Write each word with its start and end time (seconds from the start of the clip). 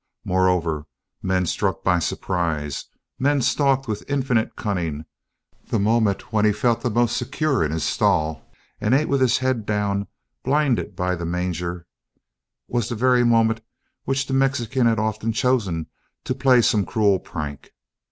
Moreover, 0.25 0.87
men 1.21 1.45
struck 1.45 1.83
by 1.83 1.99
surprise, 1.99 2.85
men 3.19 3.39
stalked 3.39 3.87
with 3.87 4.03
infinite 4.09 4.55
cunning; 4.55 5.05
the 5.65 5.77
moment 5.77 6.33
when 6.33 6.43
he 6.43 6.51
felt 6.51 6.83
most 6.91 7.15
secure 7.15 7.63
in 7.63 7.69
his 7.69 7.83
stall 7.83 8.41
and 8.79 8.95
ate 8.95 9.07
with 9.07 9.21
his 9.21 9.37
head 9.37 9.63
down, 9.63 10.07
blinded 10.43 10.95
by 10.95 11.13
the 11.13 11.25
manger, 11.27 11.85
was 12.67 12.89
the 12.89 12.95
very 12.95 13.23
moment 13.23 13.61
which 14.05 14.25
the 14.25 14.33
Mexican 14.33 14.87
had 14.87 14.97
often 14.97 15.31
chosen 15.33 15.85
to 16.23 16.33
play 16.33 16.63
some 16.63 16.83
cruel 16.83 17.19
prank. 17.19 17.71